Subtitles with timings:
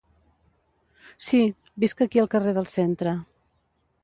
[1.27, 1.41] Si,
[1.85, 3.15] visc aquí al carrer del centre.